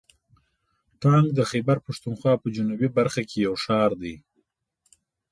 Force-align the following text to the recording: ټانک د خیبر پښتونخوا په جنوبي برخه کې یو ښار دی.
ټانک 1.01 1.27
د 1.35 1.39
خیبر 1.51 1.77
پښتونخوا 1.85 2.33
په 2.41 2.47
جنوبي 2.55 2.89
برخه 2.97 3.21
کې 3.29 3.37
یو 3.45 3.53
ښار 3.63 3.91
دی. 4.01 4.15